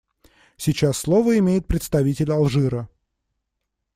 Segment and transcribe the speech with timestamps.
[0.57, 2.89] Сейчас слово имеет представитель Алжира.